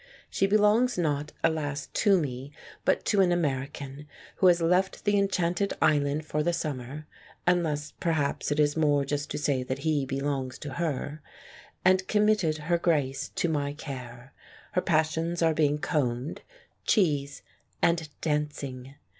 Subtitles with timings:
[0.31, 2.51] She belongs not, alas, to me,
[2.85, 7.05] but to an Ameri can, who has left the enchanted island for the summer
[7.45, 11.21] (unless perhaps it is more just to say that he belongs to her),
[11.85, 14.33] and committed Her Grace to my care.
[14.71, 16.41] Her passions are being combed,
[16.83, 17.43] cheese
[17.79, 18.95] and dancing.